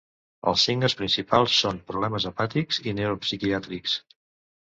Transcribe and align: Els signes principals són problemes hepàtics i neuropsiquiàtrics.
Els 0.51 0.61
signes 0.67 0.95
principals 1.01 1.57
són 1.65 1.81
problemes 1.91 2.25
hepàtics 2.31 2.81
i 2.93 2.97
neuropsiquiàtrics. 3.01 3.97